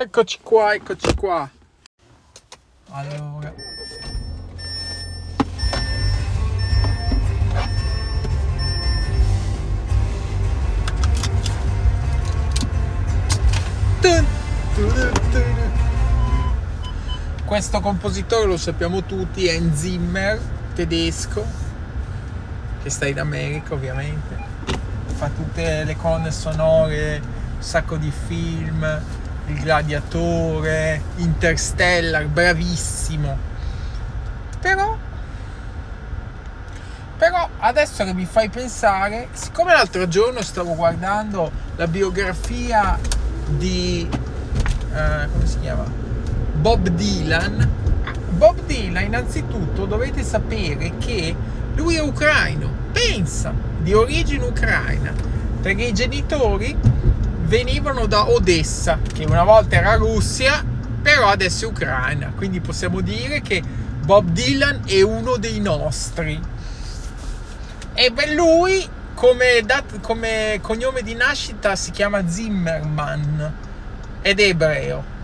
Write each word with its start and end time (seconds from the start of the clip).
Eccoci 0.00 0.38
qua, 0.44 0.74
eccoci 0.74 1.12
qua. 1.16 1.50
Allora. 2.90 3.52
Questo 17.44 17.80
compositore 17.80 18.46
lo 18.46 18.56
sappiamo 18.56 19.02
tutti, 19.02 19.48
è 19.48 19.56
Hans 19.56 19.80
Zimmer, 19.80 20.38
tedesco, 20.76 21.44
che 22.84 22.88
sta 22.88 23.08
in 23.08 23.18
America 23.18 23.74
ovviamente. 23.74 24.36
Fa 25.06 25.28
tutte 25.28 25.82
le 25.82 25.96
colonne 25.96 26.30
sonore, 26.30 27.20
un 27.56 27.62
sacco 27.62 27.96
di 27.96 28.12
film, 28.12 29.02
Il 29.48 29.60
Gladiatore, 29.60 31.02
Interstellar, 31.16 32.26
bravissimo. 32.26 33.36
Però 34.60 34.96
però 37.18 37.48
adesso 37.58 38.04
che 38.04 38.14
mi 38.14 38.26
fai 38.26 38.48
pensare, 38.48 39.28
siccome 39.32 39.72
l'altro 39.72 40.06
giorno 40.06 40.40
stavo 40.40 40.76
guardando 40.76 41.50
la 41.74 41.88
biografia 41.88 42.96
di 43.44 44.08
uh, 44.08 45.28
come 45.32 45.46
si 45.46 45.58
chiama? 45.58 45.84
Bob 46.54 46.86
Dylan. 46.88 47.68
Bob 48.30 48.60
Dylan, 48.66 49.04
innanzitutto 49.04 49.84
dovete 49.84 50.22
sapere 50.22 50.96
che 50.98 51.34
lui 51.74 51.96
è 51.96 52.00
ucraino, 52.00 52.70
pensa, 52.92 53.52
di 53.78 53.92
origine 53.94 54.44
ucraina, 54.44 55.12
perché 55.60 55.84
i 55.84 55.92
genitori 55.92 56.76
venivano 57.48 58.06
da 58.06 58.28
Odessa, 58.28 58.98
che 59.12 59.24
una 59.24 59.42
volta 59.42 59.76
era 59.76 59.94
Russia, 59.94 60.62
però 61.00 61.28
adesso 61.28 61.64
è 61.64 61.68
Ucraina, 61.68 62.32
quindi 62.36 62.60
possiamo 62.60 63.00
dire 63.00 63.40
che 63.40 63.62
Bob 64.04 64.28
Dylan 64.28 64.82
è 64.86 65.00
uno 65.00 65.36
dei 65.38 65.58
nostri. 65.58 66.40
E 67.94 68.12
per 68.12 68.30
lui, 68.30 68.86
come, 69.14 69.62
dat- 69.64 70.00
come 70.00 70.58
cognome 70.60 71.02
di 71.02 71.14
nascita, 71.14 71.74
si 71.74 71.90
chiama 71.90 72.28
Zimmerman 72.28 73.54
ed 74.20 74.40
è 74.40 74.44
ebreo. 74.44 75.16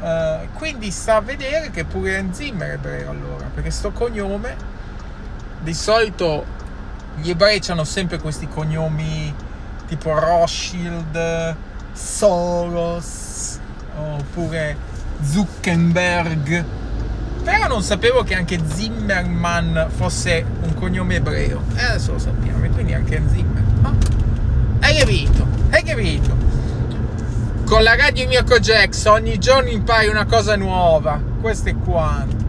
Uh, 0.00 0.48
quindi 0.52 0.90
sta 0.90 1.16
a 1.16 1.20
vedere 1.20 1.70
che 1.70 1.84
pure 1.84 2.18
Hans 2.18 2.36
Zimmer 2.36 2.68
è 2.68 2.74
ebreo 2.74 3.10
allora, 3.10 3.46
perché 3.52 3.70
sto 3.70 3.90
cognome 3.90 4.54
di 5.60 5.72
solito 5.72 6.44
gli 7.16 7.30
ebrei 7.30 7.62
hanno 7.68 7.84
sempre 7.84 8.18
questi 8.18 8.46
cognomi 8.46 9.34
tipo 9.86 10.18
Rothschild, 10.18 11.56
Soros 11.92 13.58
oppure 13.96 14.76
Zuckerberg. 15.22 16.64
Però 17.44 17.66
non 17.66 17.82
sapevo 17.82 18.22
che 18.22 18.34
anche 18.34 18.58
Zimmerman 18.64 19.88
fosse 19.94 20.44
un 20.62 20.74
cognome 20.74 21.16
ebreo. 21.16 21.62
E 21.74 21.82
adesso 21.82 22.12
lo 22.12 22.18
sappiamo, 22.18 22.64
e 22.64 22.70
quindi 22.70 22.94
anche 22.94 23.22
Zimmer. 23.30 23.62
Oh? 23.82 23.94
Hai 24.80 24.96
capito? 24.96 25.46
Hai 25.70 25.82
capito? 25.82 26.36
Con 27.66 27.82
la 27.82 27.96
radio 27.96 28.26
Mirko 28.28 28.58
Jackson 28.58 29.14
ogni 29.14 29.38
giorno 29.38 29.68
impari 29.68 30.08
una 30.08 30.24
cosa 30.24 30.56
nuova. 30.56 31.20
Questo 31.40 31.68
è 31.68 31.76
quanto. 31.76 32.44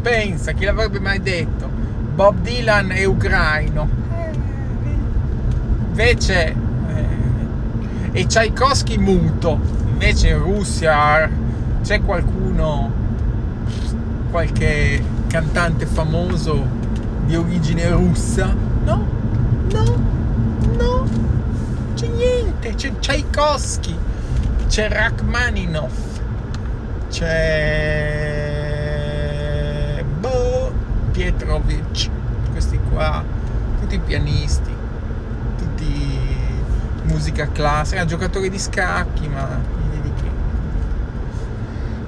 Pensa, 0.00 0.52
chi 0.52 0.64
l'avrebbe 0.64 1.00
mai 1.00 1.20
detto? 1.20 1.68
Bob 2.14 2.40
Dylan 2.40 2.92
è 2.92 3.04
ucraino. 3.04 3.88
Invece 6.00 6.54
eh, 6.90 8.20
e 8.20 8.26
Tchaikovsky 8.26 8.98
muto. 8.98 9.58
Invece 9.88 10.28
in 10.28 10.38
Russia 10.38 11.28
c'è 11.82 12.00
qualcuno, 12.02 12.92
qualche 14.30 15.02
cantante 15.26 15.86
famoso 15.86 16.64
di 17.26 17.34
origine 17.34 17.90
russa? 17.90 18.54
No, 18.84 19.04
no, 19.72 19.96
no, 20.76 21.04
c'è 21.94 22.06
niente. 22.06 22.76
C'è 22.76 22.96
Tchaikovsky, 23.00 23.98
c'è 24.68 24.88
Rachmaninov, 24.88 25.90
c'è 27.10 28.44
boh, 30.20 30.70
Petrovic, 31.10 32.08
questi 32.52 32.78
qua, 32.88 33.24
tutti 33.80 33.98
pianisti, 33.98 34.67
musica 37.18 37.48
classica, 37.50 38.04
giocatori 38.04 38.48
di 38.48 38.60
scacchi, 38.60 39.26
ma 39.26 39.60
niente 39.90 40.12
di. 40.22 40.30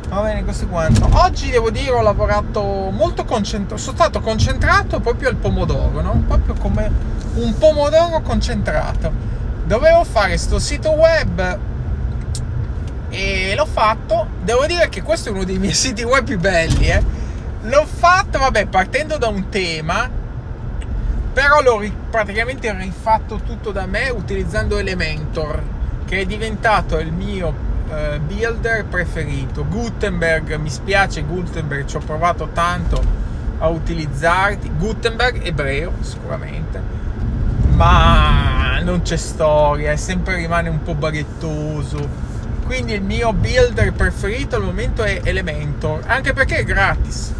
Va 0.09 0.21
bene, 0.23 0.45
questo 0.45 0.67
è 0.67 0.69
quanto. 0.69 1.09
Oggi 1.11 1.51
devo 1.51 1.71
dire 1.71 1.91
ho 1.91 2.01
lavorato 2.01 2.63
molto 2.93 3.25
concentrato, 3.25 3.77
sono 3.77 3.97
stato 3.97 4.21
concentrato 4.21 5.01
proprio 5.01 5.29
al 5.29 5.35
pomodoro, 5.35 6.01
no? 6.01 6.23
Proprio 6.29 6.55
come 6.55 6.91
un 7.35 7.59
pomodoro 7.59 8.21
concentrato. 8.21 9.13
Dovevo 9.65 10.05
fare 10.05 10.37
sto 10.37 10.61
sito 10.61 10.91
web 10.91 11.59
e 13.09 13.53
l'ho 13.57 13.67
fatto. 13.67 14.29
Devo 14.45 14.65
dire 14.67 14.89
che 14.89 15.03
questo 15.03 15.31
è 15.31 15.33
uno 15.33 15.43
dei 15.43 15.59
miei 15.59 15.75
siti 15.75 16.05
web 16.05 16.25
più 16.25 16.39
belli, 16.39 16.87
eh. 16.87 17.03
L'ho 17.63 17.85
fatto, 17.85 18.39
vabbè, 18.39 18.67
partendo 18.67 19.19
da 19.19 19.27
un 19.27 19.49
tema, 19.49 20.09
però 21.33 21.61
l'ho 21.63 21.79
ri- 21.79 21.95
praticamente 22.11 22.73
rifatto 22.73 23.41
tutto 23.45 23.71
da 23.71 23.87
me 23.87 24.09
utilizzando 24.11 24.79
Elementor, 24.79 25.63
che 26.05 26.21
è 26.21 26.27
diventato 26.27 26.99
il 26.99 27.13
mio 27.13 27.49
uh, 27.49 28.19
builder 28.21 28.85
preferito. 28.85 29.65
Gutenberg, 29.65 30.55
mi 30.57 30.71
spiace 30.71 31.23
Gutenberg, 31.23 31.87
ci 31.87 31.97
ho 31.97 32.01
provato 32.01 32.51
tanto 32.53 33.03
a 33.59 33.69
utilizzarti. 33.69 34.71
Gutenberg, 34.77 35.45
ebreo, 35.45 35.93
sicuramente, 36.01 36.83
ma 37.75 38.81
non 38.83 39.03
c'è 39.03 39.17
storia, 39.17 39.97
sempre 39.97 40.37
rimane 40.37 40.69
un 40.69 40.83
po' 40.83 40.95
baghettoso. 40.95 42.29
Quindi 42.65 42.93
il 42.93 43.03
mio 43.03 43.33
builder 43.33 43.93
preferito 43.93 44.57
al 44.57 44.63
momento 44.63 45.03
è 45.03 45.21
Elementor, 45.25 46.03
anche 46.07 46.33
perché 46.33 46.59
è 46.59 46.65
gratis 46.65 47.35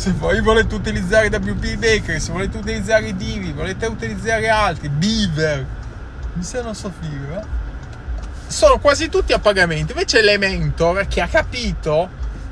se 0.00 0.12
voi 0.12 0.40
volete 0.40 0.74
utilizzare 0.74 1.26
WP 1.26 1.76
Baker, 1.76 2.18
se 2.18 2.32
volete 2.32 2.56
utilizzare 2.56 3.14
Divi, 3.14 3.52
volete 3.52 3.84
utilizzare 3.84 4.48
altri, 4.48 4.88
Beaver, 4.88 5.66
mi 6.32 6.42
sa 6.42 6.62
non 6.62 6.74
so 6.74 6.90
figo, 6.98 7.38
eh? 7.38 7.44
sono 8.46 8.78
quasi 8.78 9.10
tutti 9.10 9.34
a 9.34 9.38
pagamento. 9.38 9.92
Invece 9.92 10.20
Elementor, 10.20 11.06
che 11.06 11.20
ha 11.20 11.26
capito 11.26 12.08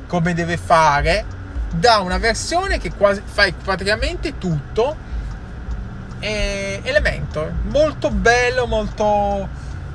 come 0.07 0.35
deve 0.35 0.59
fare, 0.59 1.25
dà 1.71 2.01
una 2.01 2.19
versione 2.19 2.77
che 2.77 2.93
quasi, 2.93 3.23
fa 3.25 3.51
praticamente 3.65 4.37
tutto. 4.37 4.95
E 6.19 6.83
Elementor, 6.85 7.51
molto 7.63 8.11
bello, 8.11 8.67
molto 8.67 9.49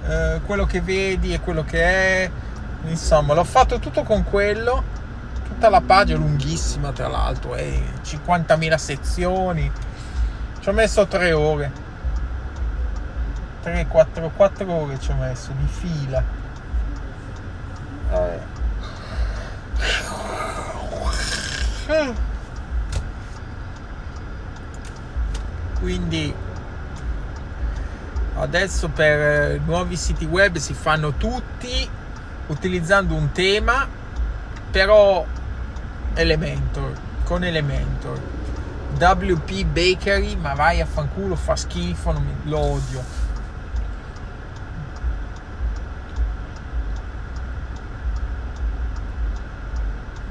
eh, 0.08 0.41
quello 0.44 0.66
che 0.66 0.81
vedi 0.81 1.35
e 1.35 1.40
quello 1.40 1.64
che 1.64 1.84
è. 1.84 2.31
Insomma, 2.85 3.35
l'ho 3.35 3.44
fatto 3.44 3.78
tutto 3.78 4.02
con 4.02 4.24
quello 4.24 4.93
tutta 5.53 5.69
la 5.69 5.81
pagina 5.81 6.18
lunghissima 6.18 6.91
tra 6.91 7.08
l'altro 7.08 7.53
è 7.53 7.80
50.000 8.03 8.75
sezioni. 8.75 9.72
Ci 10.59 10.69
ho 10.69 10.74
messo 10.74 11.06
3 11.06 11.31
ore. 11.31 11.72
3 13.62 13.88
4 13.88 14.31
4 14.36 14.74
ore 14.74 15.00
ci 15.00 15.12
ho 15.12 15.16
messo 15.16 15.52
di 15.58 15.68
fila. 15.68 16.24
Vabbè. 18.09 18.52
quindi 25.80 26.34
adesso 28.35 28.88
per 28.88 29.59
nuovi 29.66 29.97
siti 29.97 30.24
web 30.24 30.56
si 30.56 30.74
fanno 30.74 31.16
tutti 31.16 31.90
utilizzando 32.47 33.14
un 33.14 33.34
tema 33.34 33.85
però 34.72 35.26
Elementor, 36.16 36.94
con 37.24 37.44
Elementor. 37.44 38.20
WP 38.98 39.66
Bakery, 39.66 40.36
ma 40.36 40.54
vai 40.54 40.80
a 40.80 40.86
fanculo, 40.86 41.36
fa 41.36 41.56
schifo, 41.56 42.14
mi, 42.14 42.36
lo 42.44 42.60
odio. 42.60 43.04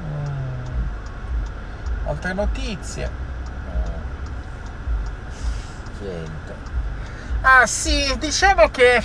Mm. 0.01 2.07
Altre 2.07 2.33
notizie. 2.33 3.23
Niente. 6.03 6.53
Ah 7.41 7.65
sì, 7.65 8.15
dicevo 8.19 8.69
che 8.69 9.01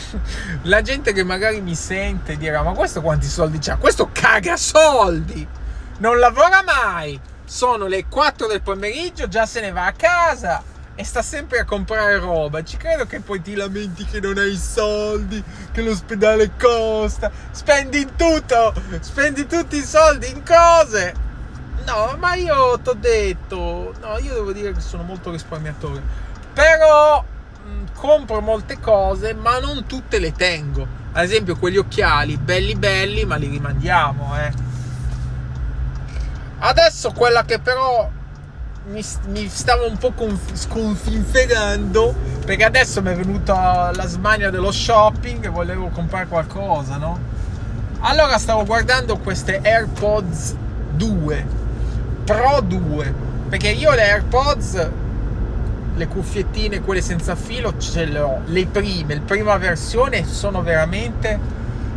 la 0.62 0.82
gente 0.82 1.12
che 1.12 1.24
magari 1.24 1.60
mi 1.60 1.74
sente 1.74 2.36
dirà: 2.36 2.62
Ma 2.62 2.72
questo 2.72 3.00
quanti 3.00 3.26
soldi 3.26 3.58
c'ha? 3.58 3.76
Questo 3.76 4.10
caga 4.12 4.56
soldi! 4.56 5.46
Non 5.98 6.18
lavora 6.18 6.62
mai! 6.62 7.20
Sono 7.44 7.86
le 7.86 8.06
4 8.06 8.46
del 8.46 8.62
pomeriggio, 8.62 9.28
già 9.28 9.44
se 9.44 9.60
ne 9.60 9.72
va 9.72 9.86
a 9.86 9.92
casa, 9.92 10.62
e 10.94 11.04
sta 11.04 11.22
sempre 11.22 11.58
a 11.58 11.64
comprare 11.64 12.18
roba. 12.18 12.62
Ci 12.62 12.76
credo 12.76 13.06
che 13.06 13.20
poi 13.20 13.42
ti 13.42 13.54
lamenti 13.54 14.04
che 14.04 14.20
non 14.20 14.38
hai 14.38 14.56
soldi, 14.56 15.42
che 15.70 15.82
l'ospedale 15.82 16.52
costa. 16.58 17.30
Spendi 17.50 18.08
tutto, 18.16 18.72
spendi 19.00 19.46
tutti 19.46 19.76
i 19.76 19.84
soldi 19.84 20.30
in 20.30 20.42
cose. 20.44 21.30
No, 21.84 22.14
ma 22.18 22.34
io 22.34 22.78
ti 22.78 22.88
ho 22.88 22.94
detto, 22.94 23.92
no, 24.00 24.18
io 24.18 24.34
devo 24.34 24.52
dire 24.52 24.72
che 24.72 24.80
sono 24.80 25.02
molto 25.02 25.30
risparmiatore. 25.30 26.00
Però 26.54 27.24
compro 27.94 28.40
molte 28.40 28.78
cose, 28.80 29.34
ma 29.34 29.58
non 29.58 29.86
tutte 29.86 30.18
le 30.18 30.32
tengo. 30.32 30.86
Ad 31.12 31.24
esempio, 31.24 31.56
quegli 31.56 31.76
occhiali, 31.76 32.36
belli 32.36 32.74
belli, 32.74 33.24
ma 33.24 33.36
li 33.36 33.48
rimandiamo, 33.48 34.36
eh. 34.38 34.52
Adesso 36.58 37.12
quella 37.12 37.44
che 37.44 37.58
però 37.58 38.08
mi, 38.86 39.04
mi 39.26 39.48
stavo 39.48 39.88
un 39.88 39.96
po' 39.96 40.12
conf- 40.12 40.54
sconfinferando 40.54 42.14
perché 42.44 42.64
adesso 42.64 43.02
mi 43.02 43.10
è 43.10 43.16
venuta 43.16 43.92
la 43.94 44.06
smania 44.06 44.50
dello 44.50 44.72
shopping 44.72 45.44
e 45.44 45.48
volevo 45.48 45.88
comprare 45.88 46.26
qualcosa, 46.26 46.96
no? 46.96 47.18
Allora 48.00 48.38
stavo 48.38 48.64
guardando 48.64 49.18
queste 49.18 49.60
AirPods 49.62 50.56
2 50.94 51.46
Pro 52.24 52.60
2 52.60 53.14
perché 53.48 53.68
io 53.70 53.92
le 53.92 54.10
AirPods 54.10 54.88
le 55.94 56.08
cuffiettine 56.08 56.80
quelle 56.80 57.02
senza 57.02 57.34
filo 57.36 57.76
ce 57.78 58.04
le 58.04 58.18
ho. 58.18 58.40
Le 58.46 58.66
prime, 58.66 59.14
la 59.14 59.20
prima 59.20 59.56
versione 59.56 60.26
sono 60.26 60.62
veramente 60.62 61.38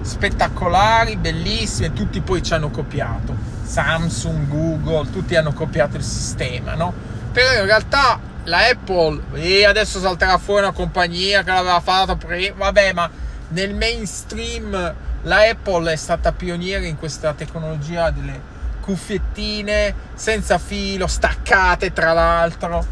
spettacolari, 0.01 1.18
bellissime, 1.18 1.94
tutti 1.94 2.21
poi 2.21 2.44
ci 2.44 2.53
hanno 2.53 2.69
copiato. 2.69 3.36
Samsung, 3.63 4.47
Google, 4.47 5.09
tutti 5.12 5.36
hanno 5.36 5.53
copiato 5.53 5.97
il 5.97 6.03
sistema, 6.03 6.75
no? 6.75 6.94
Però 7.31 7.51
in 7.53 7.65
realtà 7.65 8.19
la 8.44 8.68
Apple, 8.69 9.21
e 9.33 9.65
adesso 9.65 10.00
salterà 10.00 10.38
fuori 10.38 10.62
una 10.62 10.71
compagnia 10.71 11.44
che 11.44 11.50
l'aveva 11.50 11.80
fatto 11.80 12.15
prima, 12.15 12.56
vabbè, 12.57 12.94
ma 12.94 13.09
nel 13.50 13.74
mainstream 13.74 14.94
la 15.24 15.38
Apple 15.50 15.92
è 15.92 15.95
stata 15.95 16.31
pioniera 16.31 16.86
in 16.86 16.97
questa 16.97 17.33
tecnologia 17.33 18.12
delle 18.12 18.53
cuffiettine 18.81 19.95
senza 20.13 20.59
filo, 20.59 21.07
staccate 21.07 21.92
tra 21.92 22.13
l'altro, 22.13 22.86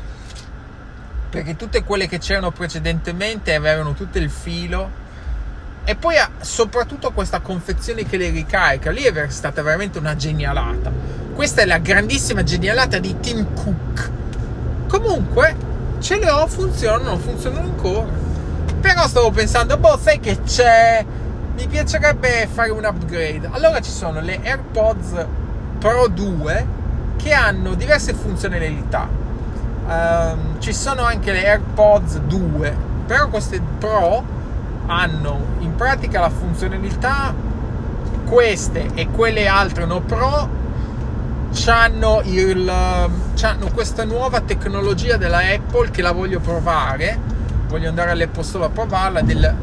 perché 1.33 1.55
tutte 1.55 1.83
quelle 1.83 2.07
che 2.07 2.19
c'erano 2.19 2.51
precedentemente 2.51 3.55
avevano 3.55 3.93
tutto 3.93 4.19
il 4.19 4.29
filo 4.29 5.01
e 5.83 5.95
poi 5.95 6.13
soprattutto 6.41 7.11
questa 7.11 7.39
confezione 7.39 8.05
che 8.05 8.17
le 8.17 8.29
ricarica. 8.29 8.91
Lì 8.91 9.01
è 9.01 9.29
stata 9.29 9.63
veramente 9.63 9.97
una 9.97 10.15
genialata. 10.15 10.91
Questa 11.33 11.63
è 11.63 11.65
la 11.65 11.79
grandissima 11.79 12.43
genialata 12.43 12.99
di 12.99 13.19
Tim 13.19 13.51
Cook. 13.55 14.11
Comunque, 14.87 15.55
ce 16.01 16.19
le 16.19 16.29
ho, 16.29 16.45
funzionano, 16.45 17.17
funzionano 17.17 17.65
ancora. 17.65 18.11
Però 18.79 19.07
stavo 19.07 19.31
pensando, 19.31 19.75
boh, 19.77 19.97
sai 19.97 20.19
che 20.19 20.39
c'è? 20.43 21.03
Mi 21.55 21.67
piacerebbe 21.67 22.47
fare 22.53 22.69
un 22.69 22.85
upgrade. 22.85 23.49
Allora 23.53 23.81
ci 23.81 23.89
sono 23.89 24.21
le 24.21 24.39
AirPods 24.43 25.25
Pro 25.79 26.07
2 26.09 26.67
che 27.17 27.33
hanno 27.33 27.73
diverse 27.73 28.13
funzionalità. 28.13 29.22
Um, 29.85 30.59
ci 30.59 30.73
sono 30.73 31.03
anche 31.03 31.31
le 31.31 31.45
AirPods 31.45 32.19
2, 32.19 32.77
però 33.05 33.27
queste 33.27 33.61
Pro 33.79 34.23
hanno 34.85 35.39
in 35.59 35.75
pratica 35.75 36.19
la 36.19 36.29
funzionalità 36.29 37.33
queste 38.25 38.89
e 38.93 39.09
quelle 39.09 39.47
altre 39.47 39.85
no 39.85 40.01
pro 40.01 40.61
hanno, 43.43 43.69
questa 43.73 44.03
nuova 44.05 44.41
tecnologia 44.41 45.17
della 45.17 45.39
Apple 45.39 45.91
che 45.91 46.01
la 46.01 46.11
voglio 46.11 46.39
provare 46.39 47.19
voglio 47.67 47.89
andare 47.89 48.11
all'Apple 48.11 48.43
Store 48.43 48.65
a 48.65 48.69
provarla 48.69 49.21
del 49.21 49.55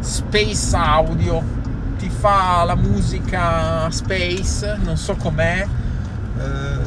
Space 0.00 0.76
Audio. 0.76 1.56
Ti 1.98 2.08
fa 2.10 2.64
la 2.64 2.76
musica 2.76 3.90
Space 3.90 4.76
non 4.82 4.96
so 4.96 5.16
com'è 5.16 5.66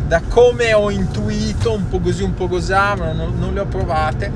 da 0.08 0.22
come 0.28 0.74
ho 0.74 0.90
intuito 0.90 1.74
un 1.74 1.88
po' 1.88 2.00
così 2.00 2.24
un 2.24 2.34
po' 2.34 2.48
così 2.48 2.72
ma 2.72 3.12
non, 3.14 3.34
non 3.38 3.54
le 3.54 3.60
ho 3.60 3.66
provate 3.66 4.32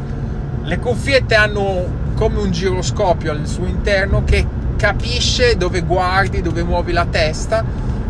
le 0.63 0.79
cuffiette 0.79 1.35
hanno 1.35 2.03
come 2.15 2.39
un 2.39 2.51
giroscopio 2.51 3.31
al 3.31 3.45
suo 3.45 3.65
interno 3.65 4.23
che 4.23 4.47
capisce 4.77 5.57
dove 5.57 5.81
guardi, 5.81 6.41
dove 6.41 6.63
muovi 6.63 6.91
la 6.91 7.05
testa 7.05 7.63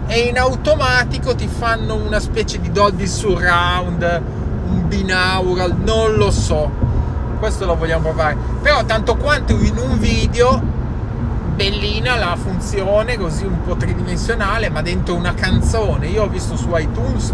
e 0.07 0.19
in 0.19 0.37
automatico 0.37 1.35
ti 1.35 1.47
fanno 1.47 1.95
una 1.95 2.19
specie 2.19 2.59
di 2.59 2.71
Dolby 2.71 3.07
Surround, 3.07 4.21
un 4.67 4.87
binaural, 4.87 5.75
non 5.83 6.13
lo 6.15 6.29
so. 6.31 6.69
Questo 7.39 7.65
lo 7.65 7.75
vogliamo 7.75 8.03
provare. 8.03 8.37
Però 8.61 8.85
tanto 8.85 9.15
quanto 9.15 9.53
in 9.53 9.77
un 9.77 9.97
video 9.97 10.61
bellina 11.55 12.17
la 12.17 12.35
funzione 12.35 13.17
così 13.17 13.45
un 13.45 13.63
po' 13.63 13.75
tridimensionale, 13.75 14.69
ma 14.69 14.81
dentro 14.81 15.15
una 15.15 15.33
canzone. 15.33 16.07
Io 16.07 16.23
ho 16.23 16.27
visto 16.27 16.57
su 16.57 16.69
iTunes 16.75 17.33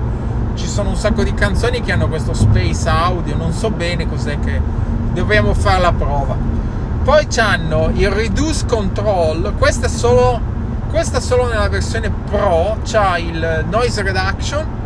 ci 0.56 0.68
sono 0.68 0.90
un 0.90 0.96
sacco 0.96 1.24
di 1.24 1.34
canzoni 1.34 1.82
che 1.82 1.92
hanno 1.92 2.08
questo 2.08 2.34
space 2.34 2.88
audio, 2.88 3.36
non 3.36 3.52
so 3.52 3.72
bene 3.72 4.08
cos'è 4.08 4.40
che 4.40 4.62
dobbiamo 5.14 5.54
fare 5.54 5.82
la 5.82 5.92
prova. 5.92 6.36
Poi 7.04 7.28
hanno 7.38 7.90
il 7.94 8.10
Reduce 8.12 8.66
Control, 8.68 9.54
questa 9.58 9.88
solo, 9.88 10.40
questa 10.92 11.20
solo 11.20 11.48
nella 11.48 11.68
versione 11.68 12.12
Pro, 12.30 12.78
c'ha 12.84 13.18
il 13.18 13.66
Noise 13.70 14.04
Reduction 14.04 14.80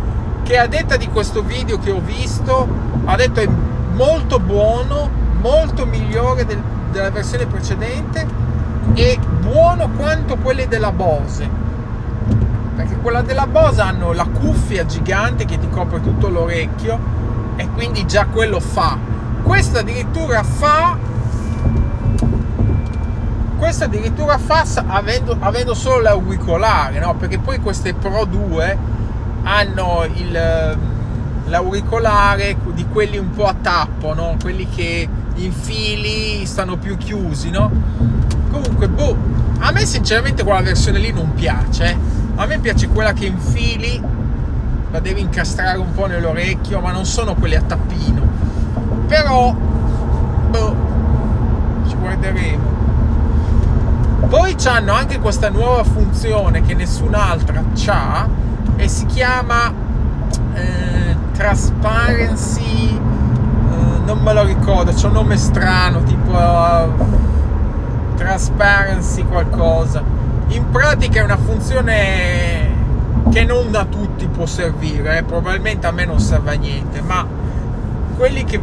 che 0.43 0.57
a 0.57 0.67
detta 0.67 0.95
di 0.95 1.07
questo 1.07 1.41
video 1.41 1.79
che 1.79 1.91
ho 1.91 1.99
visto 1.99 2.67
ha 3.05 3.15
detto 3.15 3.39
è 3.41 3.49
molto 3.93 4.39
buono, 4.39 5.09
molto 5.41 5.85
migliore 5.85 6.45
del, 6.45 6.61
della 6.91 7.09
versione 7.09 7.47
precedente 7.47 8.44
e 8.93 9.19
buono 9.41 9.89
quanto 9.97 10.37
quelle 10.37 10.67
della 10.67 10.91
Bose 10.91 11.49
perché 12.75 12.97
quella 12.97 13.21
della 13.21 13.47
Bose 13.47 13.81
hanno 13.81 14.13
la 14.13 14.25
cuffia 14.25 14.85
gigante 14.85 15.45
che 15.45 15.57
ti 15.57 15.69
copre 15.69 16.01
tutto 16.01 16.27
l'orecchio 16.29 16.99
e 17.55 17.67
quindi 17.69 18.05
già 18.05 18.25
quello 18.25 18.59
fa 18.59 18.97
questo 19.43 19.79
addirittura 19.79 20.43
fa 20.43 20.97
questo 23.57 23.85
addirittura 23.85 24.37
fa 24.37 24.65
avendo, 24.87 25.35
avendo 25.39 25.73
solo 25.73 26.01
l'auricolare, 26.01 26.99
no? 26.99 27.15
Perché 27.15 27.39
poi 27.39 27.59
queste 27.59 27.93
Pro 27.93 28.25
2 28.25 28.77
hanno 29.43 30.05
il, 30.13 30.77
l'auricolare 31.45 32.57
di 32.73 32.85
quelli 32.91 33.17
un 33.17 33.31
po' 33.31 33.45
a 33.45 33.55
tappo, 33.59 34.13
no? 34.13 34.35
Quelli 34.41 34.67
che 34.69 35.07
infili 35.35 36.45
stanno 36.45 36.77
più 36.77 36.97
chiusi, 36.97 37.49
no? 37.49 37.71
Comunque, 38.55 38.87
boh, 38.87 39.17
a 39.59 39.71
me 39.73 39.85
sinceramente 39.85 40.45
quella 40.45 40.61
versione 40.61 40.97
lì 40.99 41.11
non 41.11 41.33
piace. 41.33 41.91
Eh? 41.91 41.97
A 42.35 42.45
me 42.45 42.57
piace 42.59 42.87
quella 42.87 43.11
che 43.11 43.25
infili, 43.25 44.01
la 44.91 44.99
devi 45.01 45.19
incastrare 45.19 45.77
un 45.77 45.93
po' 45.93 46.05
nell'orecchio, 46.05 46.79
ma 46.79 46.93
non 46.93 47.05
sono 47.05 47.35
quelli 47.35 47.55
a 47.55 47.61
tappino. 47.61 48.21
Però, 49.07 49.53
boh, 49.53 50.75
ci 51.85 51.95
guarderemo. 51.95 52.63
Poi 54.29 54.55
hanno 54.67 54.93
anche 54.93 55.19
questa 55.19 55.49
nuova 55.49 55.83
funzione 55.83 56.61
che 56.61 56.73
nessun'altra 56.75 57.61
ha 57.87 58.27
e 58.77 58.87
si 58.87 59.05
chiama 59.05 59.69
eh, 60.53 61.15
Transparency, 61.33 62.95
eh, 62.95 63.99
non 64.05 64.19
me 64.19 64.33
lo 64.33 64.43
ricordo, 64.43 64.93
c'è 64.93 65.07
un 65.07 65.13
nome 65.13 65.35
strano 65.35 66.03
tipo 66.03 66.31
uh, 66.31 67.34
Transparency 68.15 69.23
qualcosa. 69.23 70.03
In 70.47 70.69
pratica 70.69 71.19
è 71.19 71.23
una 71.23 71.37
funzione 71.37 72.73
che 73.31 73.43
non 73.43 73.73
a 73.75 73.85
tutti 73.85 74.27
può 74.27 74.45
servire, 74.45 75.17
eh. 75.17 75.23
probabilmente 75.23 75.87
a 75.87 75.91
me 75.91 76.05
non 76.05 76.19
serve 76.19 76.53
a 76.53 76.57
niente, 76.57 77.01
ma 77.01 77.25
quelli 78.15 78.43
che 78.43 78.59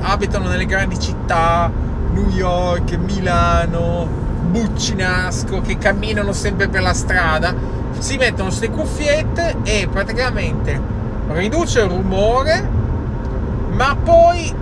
abitano 0.00 0.48
nelle 0.48 0.66
grandi 0.66 0.98
città, 0.98 1.70
New 2.12 2.28
York, 2.30 2.96
Milano, 2.96 4.08
buccinasco 4.50 5.60
che 5.60 5.78
camminano 5.78 6.32
sempre 6.32 6.68
per 6.68 6.82
la 6.82 6.94
strada, 6.94 7.54
si 7.98 8.16
mettono 8.16 8.48
queste 8.48 8.70
cuffiette 8.70 9.56
e 9.62 9.88
praticamente 9.90 10.80
riduce 11.28 11.80
il 11.80 11.88
rumore, 11.88 12.68
ma 13.70 13.96
poi 14.02 14.52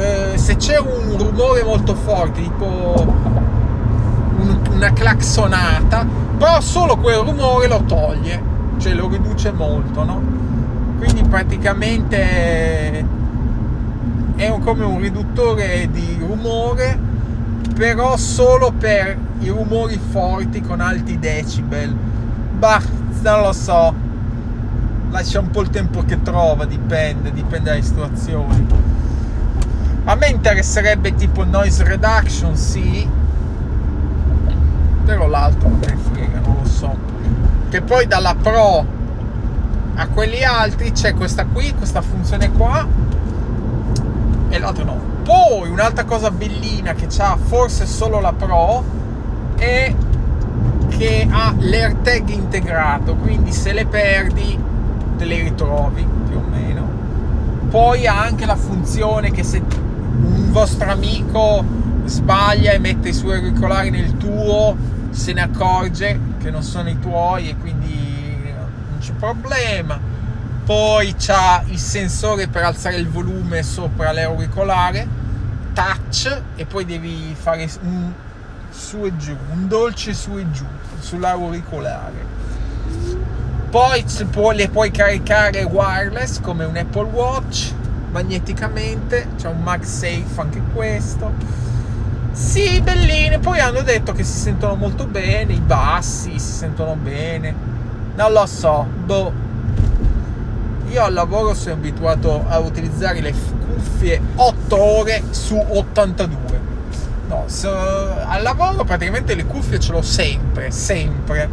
eh, 0.00 0.38
se 0.38 0.56
c'è 0.56 0.78
un 0.78 1.16
rumore 1.16 1.62
molto 1.62 1.94
forte, 1.94 2.42
tipo 2.42 2.66
un, 4.38 4.60
una 4.72 4.92
claxonata, 4.92 6.06
però 6.36 6.60
solo 6.60 6.96
quel 6.96 7.18
rumore 7.18 7.68
lo 7.68 7.82
toglie, 7.84 8.42
cioè 8.78 8.94
lo 8.94 9.08
riduce 9.08 9.52
molto, 9.52 10.04
no? 10.04 10.20
Quindi 10.98 11.22
praticamente 11.22 13.04
è 14.36 14.48
un, 14.48 14.60
come 14.60 14.84
un 14.84 15.00
riduttore 15.00 15.88
di 15.90 16.16
rumore 16.18 17.08
però 17.80 18.16
solo 18.18 18.72
per 18.72 19.16
i 19.38 19.48
rumori 19.48 19.98
forti 20.10 20.60
con 20.60 20.80
alti 20.82 21.18
decibel. 21.18 21.96
Bah, 22.58 22.82
non 23.22 23.40
lo 23.40 23.52
so. 23.54 23.94
Lascia 25.08 25.40
un 25.40 25.50
po' 25.50 25.62
il 25.62 25.70
tempo 25.70 26.04
che 26.04 26.20
trova, 26.20 26.66
dipende, 26.66 27.32
dipende 27.32 27.70
dalle 27.70 27.82
situazioni. 27.82 28.66
A 30.10 30.16
me 30.16 30.26
interesserebbe 30.26 31.14
tipo 31.14 31.44
noise 31.44 31.84
reduction, 31.84 32.56
sì. 32.56 33.08
Però 35.04 35.28
l'altro 35.28 35.68
non 35.68 35.78
me 35.78 35.96
frega, 36.10 36.40
non 36.40 36.56
lo 36.60 36.68
so. 36.68 36.96
Che 37.68 37.80
poi 37.80 38.08
dalla 38.08 38.34
Pro 38.34 38.84
a 39.94 40.08
quelli 40.08 40.42
altri 40.42 40.90
c'è 40.90 41.14
questa 41.14 41.44
qui, 41.44 41.72
questa 41.74 42.00
funzione 42.00 42.50
qua. 42.50 42.84
E 44.48 44.58
l'altro 44.58 44.82
no. 44.82 45.00
Poi 45.22 45.68
un'altra 45.70 46.02
cosa 46.02 46.32
bellina 46.32 46.94
che 46.94 47.06
ha 47.18 47.36
forse 47.40 47.86
solo 47.86 48.18
la 48.18 48.32
Pro 48.32 48.82
è 49.58 49.94
che 50.88 51.28
ha 51.30 51.54
l'AirTag 51.56 52.30
integrato, 52.30 53.14
quindi 53.14 53.52
se 53.52 53.72
le 53.72 53.86
perdi 53.86 54.58
te 55.16 55.24
le 55.24 55.40
ritrovi 55.40 56.04
più 56.26 56.36
o 56.36 56.42
meno. 56.50 56.88
Poi 57.70 58.08
ha 58.08 58.20
anche 58.20 58.44
la 58.44 58.56
funzione 58.56 59.30
che 59.30 59.44
se 59.44 59.62
vostro 60.50 60.90
amico 60.90 61.64
sbaglia 62.04 62.72
e 62.72 62.78
mette 62.78 63.10
i 63.10 63.12
suoi 63.12 63.36
auricolari 63.36 63.90
nel 63.90 64.16
tuo, 64.16 64.76
se 65.10 65.32
ne 65.32 65.42
accorge 65.42 66.18
che 66.38 66.50
non 66.50 66.62
sono 66.62 66.88
i 66.88 66.98
tuoi 66.98 67.50
e 67.50 67.56
quindi 67.56 68.52
non 68.54 68.98
c'è 69.00 69.12
problema. 69.12 69.98
Poi 70.64 71.14
c'ha 71.16 71.62
il 71.66 71.78
sensore 71.78 72.48
per 72.48 72.64
alzare 72.64 72.96
il 72.96 73.08
volume 73.08 73.62
sopra 73.62 74.12
l'auricolare, 74.12 75.06
touch 75.72 76.42
e 76.56 76.66
poi 76.66 76.84
devi 76.84 77.34
fare 77.38 77.68
un 77.82 78.12
su 78.70 79.04
e 79.04 79.16
giù, 79.16 79.36
un 79.52 79.66
dolce 79.66 80.14
su 80.14 80.36
e 80.38 80.50
giù 80.50 80.64
sull'auricolare. 80.98 82.38
Poi 83.70 84.04
le 84.54 84.68
puoi 84.68 84.90
caricare 84.90 85.62
wireless 85.62 86.40
come 86.40 86.64
un 86.64 86.76
Apple 86.76 87.08
Watch 87.08 87.72
magneticamente, 88.10 89.28
c'è 89.36 89.48
un 89.48 89.62
MagSafe 89.62 90.40
anche 90.40 90.62
questo. 90.72 91.32
Sì, 92.32 92.80
belline. 92.80 93.38
Poi 93.38 93.58
hanno 93.58 93.82
detto 93.82 94.12
che 94.12 94.24
si 94.24 94.38
sentono 94.38 94.74
molto 94.74 95.06
bene, 95.06 95.52
i 95.52 95.60
bassi 95.60 96.38
si 96.38 96.52
sentono 96.52 96.96
bene. 96.96 97.54
Non 98.14 98.32
lo 98.32 98.46
so, 98.46 98.86
boh. 99.04 99.32
Io 100.90 101.02
al 101.02 101.12
lavoro 101.12 101.54
sono 101.54 101.74
abituato 101.74 102.44
a 102.48 102.58
utilizzare 102.58 103.20
le 103.20 103.32
cuffie 103.32 104.20
8 104.34 104.82
ore 104.82 105.22
su 105.30 105.56
82 105.56 106.50
No, 107.30 107.44
so, 107.46 107.70
al 107.70 108.42
lavoro 108.42 108.82
praticamente 108.82 109.36
le 109.36 109.44
cuffie 109.44 109.78
ce 109.78 109.92
l'ho 109.92 110.02
sempre, 110.02 110.72
sempre. 110.72 111.48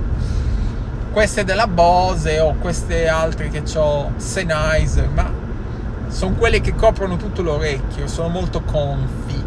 Queste 1.11 1.43
della 1.43 1.67
Bose 1.67 2.39
o 2.39 2.55
queste 2.55 3.07
altre 3.07 3.49
che 3.49 3.61
ho 3.77 4.11
Sennheiser, 4.17 5.07
ma 5.09 5.31
sono 6.07 6.35
quelle 6.35 6.61
che 6.61 6.75
coprono 6.75 7.17
tutto 7.17 7.41
l'orecchio, 7.41 8.07
sono 8.07 8.29
molto 8.29 8.61
confi. 8.61 9.43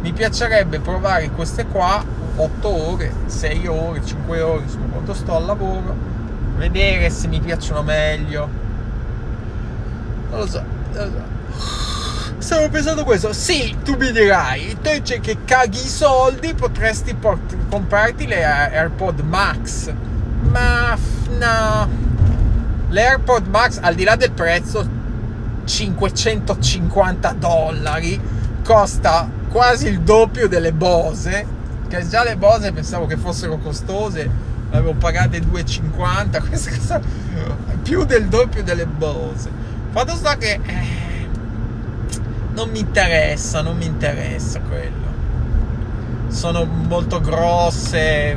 Mi 0.00 0.12
piacerebbe 0.12 0.80
provare 0.80 1.30
queste 1.30 1.66
qua 1.66 2.04
8 2.36 2.68
ore, 2.68 3.12
6 3.26 3.66
ore, 3.66 4.04
5 4.04 4.40
ore, 4.40 4.62
insomma 4.62 4.86
quando 4.92 5.14
sto 5.14 5.36
al 5.36 5.44
lavoro, 5.44 5.94
vedere 6.56 7.10
se 7.10 7.28
mi 7.28 7.40
piacciono 7.40 7.82
meglio. 7.82 8.48
Non 10.30 10.38
lo 10.40 10.46
so, 10.46 10.62
non 10.92 11.04
lo 11.04 11.10
so 11.10 11.28
stavo 12.48 12.68
pensando 12.70 13.04
questo. 13.04 13.32
Sì, 13.34 13.76
tu 13.84 13.96
mi 13.96 14.10
dirai, 14.10 14.78
te 14.80 15.02
che 15.02 15.38
caghi 15.44 15.84
i 15.84 15.88
soldi, 15.88 16.54
potresti 16.54 17.14
port- 17.14 17.54
comprarti 17.68 18.26
le 18.26 18.42
AirPod 18.42 19.20
Max. 19.20 19.92
Ma 20.50 20.96
no. 21.38 21.88
Le 22.88 23.06
AirPod 23.06 23.46
Max, 23.48 23.78
al 23.82 23.94
di 23.94 24.04
là 24.04 24.16
del 24.16 24.30
prezzo, 24.30 24.86
550 25.68 27.32
dollari, 27.34 28.20
costa 28.64 29.30
quasi 29.48 29.86
il 29.86 30.00
doppio 30.00 30.48
delle 30.48 30.72
Bose. 30.72 31.56
Che 31.86 32.08
già 32.08 32.24
le 32.24 32.36
Bose 32.36 32.72
pensavo 32.72 33.06
che 33.06 33.16
fossero 33.16 33.58
costose, 33.58 34.28
avevo 34.70 34.94
pagate 34.94 35.40
2,50, 35.40 36.42
queste 36.48 36.70
costano 36.70 37.04
più 37.82 38.04
del 38.04 38.26
doppio 38.26 38.62
delle 38.62 38.86
Bose. 38.86 39.50
Fatto 39.90 40.14
sta 40.14 40.36
che... 40.36 40.60
Eh, 40.62 41.06
non 42.52 42.70
mi 42.70 42.80
interessa, 42.80 43.62
non 43.62 43.76
mi 43.76 43.86
interessa 43.86 44.60
quello. 44.60 45.06
Sono 46.26 46.64
molto 46.64 47.20
grosse, 47.20 48.36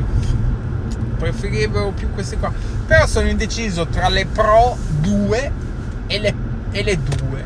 preferivo 1.17 1.91
più 1.91 2.11
queste 2.13 2.38
qua. 2.38 2.53
Però 2.85 3.07
sono 3.07 3.27
indeciso 3.29 3.88
tra 3.88 4.09
le 4.09 4.27
Pro 4.27 4.77
2 5.00 5.51
e 6.05 6.19
le, 6.19 6.35
e 6.71 6.83
le 6.83 6.97
2. 6.97 7.45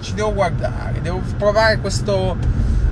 Ci 0.00 0.14
devo 0.14 0.32
guardare, 0.32 1.00
devo 1.00 1.20
provare 1.36 1.78
questo 1.78 2.36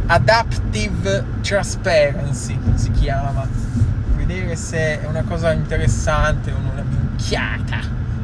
Adaptive 0.06 1.24
Transparency, 1.40 2.58
si 2.74 2.90
chiama. 2.90 3.46
Vedere 4.16 4.56
se 4.56 5.00
è 5.00 5.06
una 5.06 5.22
cosa 5.22 5.52
interessante 5.52 6.50
o 6.50 6.56
una 6.56 6.82
minchiata. 6.82 7.80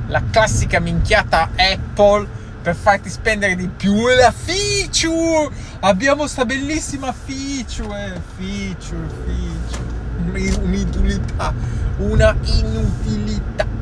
La 0.08 0.22
classica 0.30 0.80
minchiata 0.80 1.50
Apple 1.56 2.26
per 2.62 2.74
farti 2.74 3.08
spendere 3.08 3.54
di 3.56 3.68
più 3.68 4.06
la 4.08 4.32
feature 4.32 5.48
abbiamo 5.80 6.26
sta 6.26 6.44
bellissima 6.44 7.10
feature 7.10 8.20
feature 8.36 9.06
feature 9.24 9.88
un'inutilità 10.26 11.54
una 11.96 12.36
inutilità 12.42 13.79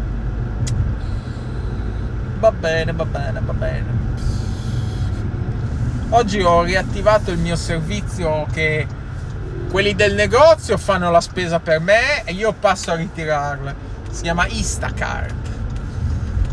va 2.39 2.53
bene 2.53 2.93
va 2.93 3.05
bene 3.05 3.41
va 3.43 3.53
bene. 3.53 4.07
Oggi 6.11 6.41
ho 6.41 6.63
riattivato 6.63 7.31
il 7.31 7.39
mio 7.39 7.57
servizio 7.57 8.47
che 8.53 8.87
quelli 9.69 9.95
del 9.95 10.15
negozio 10.15 10.79
fanno 10.79 11.11
la 11.11 11.21
spesa 11.21 11.61
per 11.61 11.81
me 11.81 12.25
e 12.25 12.33
io 12.33 12.53
passo 12.53 12.93
a 12.93 12.95
ritirarla 12.95 13.75
si 14.11 14.23
chiama 14.23 14.47
Instacart. 14.47 15.35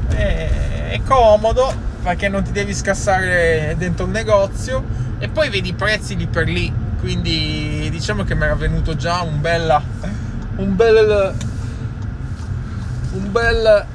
È 0.09 0.99
comodo 1.05 1.73
perché 2.03 2.27
non 2.27 2.43
ti 2.43 2.51
devi 2.51 2.73
scassare 2.73 3.75
dentro 3.77 4.05
un 4.05 4.11
negozio 4.11 4.83
e 5.19 5.29
poi 5.29 5.49
vedi 5.49 5.69
i 5.69 5.73
prezzi 5.73 6.15
lì 6.15 6.27
per 6.27 6.47
lì. 6.47 6.73
Quindi 6.99 7.87
diciamo 7.91 8.23
che 8.23 8.35
mi 8.35 8.43
era 8.43 8.55
venuto 8.55 8.95
già 8.95 9.21
un 9.21 9.39
bel 9.39 9.81
un 10.57 10.75
bel 10.75 11.33
un 13.11 13.31
bel 13.31 13.85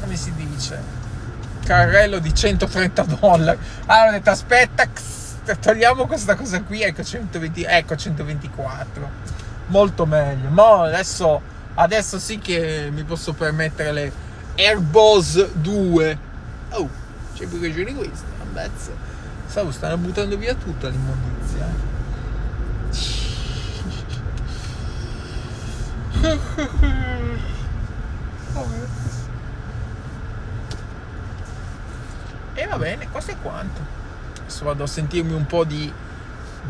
come 0.00 0.16
si 0.16 0.32
dice 0.34 0.95
carrello 1.66 2.20
di 2.20 2.32
130 2.32 3.02
dollari. 3.02 3.58
Allora 3.86 4.08
ho 4.08 4.12
detto 4.12 4.30
aspetta 4.30 4.88
togliamo 5.60 6.06
questa 6.06 6.34
cosa 6.34 6.60
qui 6.62 6.82
ecco 6.82 7.04
120 7.04 7.62
ecco 7.64 7.96
124 7.96 9.10
molto 9.66 10.06
meglio. 10.06 10.48
Ma 10.50 10.84
adesso 10.84 11.42
adesso 11.74 12.18
sì 12.18 12.38
che 12.38 12.88
mi 12.92 13.02
posso 13.02 13.32
permettere 13.32 13.92
le 13.92 14.12
Airbus 14.56 15.52
2 15.54 16.18
oh 16.70 16.88
c'è 17.34 17.46
più 17.46 17.60
che 17.60 17.74
ce 17.74 17.84
ne 17.84 17.94
questa, 17.94 18.24
ammazza. 18.40 18.92
Stavo, 19.46 19.70
stanno 19.70 19.98
buttando 19.98 20.38
via 20.38 20.54
tutta 20.54 20.88
l'immondizia. 20.88 21.94
Va 32.68 32.78
bene, 32.78 33.08
questo 33.10 33.30
è 33.32 33.36
quanto. 33.40 33.80
Adesso 34.40 34.64
vado 34.64 34.84
a 34.84 34.86
sentirmi 34.86 35.32
un 35.32 35.46
po' 35.46 35.64
di 35.64 35.92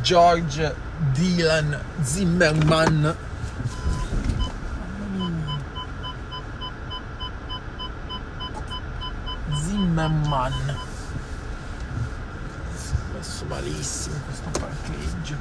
George 0.00 0.74
Dylan 1.12 1.80
Zimmerman. 2.02 3.16
Zimmerman 9.62 10.94
messo 13.26 13.44
malissimo 13.46 14.16
questo 14.24 14.50
parcheggio 14.58 15.36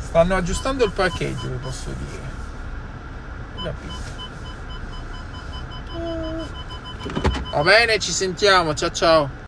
stanno 0.00 0.36
aggiustando 0.36 0.84
il 0.84 0.90
parcheggio 0.90 1.48
vi 1.48 1.56
posso 1.56 1.90
dire 1.90 2.22
capito 3.62 4.13
va 7.50 7.62
bene 7.62 7.98
ci 7.98 8.10
sentiamo. 8.10 8.74
Ciao 8.74 8.90
ciao 8.90 9.42